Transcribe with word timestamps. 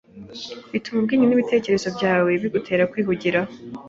bituma 0.71 0.97
ubwenge 0.99 1.25
n’intekerezo 1.27 1.87
zawe 2.01 2.31
bigutera 2.41 2.89
kwihugiraho, 2.91 3.51